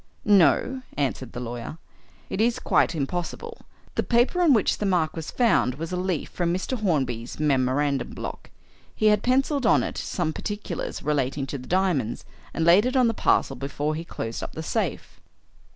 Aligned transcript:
"No," 0.25 0.81
answered 0.97 1.33
the 1.33 1.39
lawyer. 1.39 1.77
"It 2.31 2.41
is 2.41 2.57
quite 2.57 2.95
impossible. 2.95 3.61
The 3.93 4.01
paper 4.01 4.41
on 4.41 4.51
which 4.51 4.79
the 4.79 4.85
mark 4.87 5.15
was 5.15 5.29
found 5.29 5.75
was 5.75 5.91
a 5.91 5.95
leaf 5.95 6.29
from 6.31 6.51
Mr. 6.51 6.75
Hornby's 6.79 7.39
memorandum 7.39 8.09
block. 8.15 8.49
He 8.95 9.05
had 9.13 9.21
pencilled 9.21 9.67
on 9.67 9.83
it 9.83 9.99
some 9.99 10.33
particulars 10.33 11.03
relating 11.03 11.45
to 11.45 11.59
the 11.59 11.67
diamonds, 11.67 12.25
and 12.51 12.65
laid 12.65 12.87
it 12.87 12.95
on 12.97 13.09
the 13.09 13.13
parcel 13.13 13.55
before 13.55 13.93
he 13.93 14.03
closed 14.03 14.41
up 14.41 14.53
the 14.53 14.63
safe." 14.63 15.21